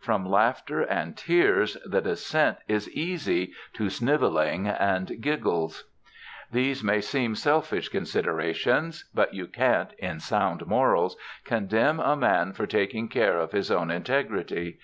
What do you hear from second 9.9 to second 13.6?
in sound morals, condemn a man for taking care of